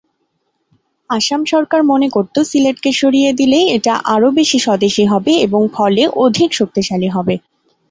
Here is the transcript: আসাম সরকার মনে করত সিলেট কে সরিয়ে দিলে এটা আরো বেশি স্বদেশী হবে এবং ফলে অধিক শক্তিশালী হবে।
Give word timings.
আসাম 1.09 1.41
সরকার 1.51 1.81
মনে 1.91 2.07
করত 2.15 2.35
সিলেট 2.49 2.77
কে 2.79 2.91
সরিয়ে 3.01 3.31
দিলে 3.39 3.59
এটা 3.75 3.93
আরো 4.13 4.29
বেশি 4.39 4.57
স্বদেশী 4.59 5.03
হবে 5.05 5.33
এবং 5.45 5.61
ফলে 5.75 6.03
অধিক 6.25 6.49
শক্তিশালী 6.59 7.09
হবে। 7.15 7.35